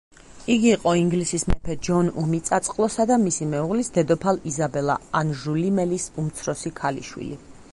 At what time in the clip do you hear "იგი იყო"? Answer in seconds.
0.51-0.91